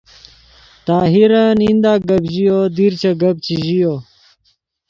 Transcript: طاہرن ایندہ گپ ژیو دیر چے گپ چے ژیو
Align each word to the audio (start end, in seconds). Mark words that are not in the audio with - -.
طاہرن 0.85 1.57
ایندہ 1.65 1.93
گپ 2.07 2.23
ژیو 2.33 2.59
دیر 2.75 2.93
چے 3.01 3.11
گپ 3.21 3.35
چے 3.45 3.55
ژیو 3.65 3.93